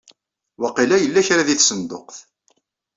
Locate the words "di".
1.47-1.55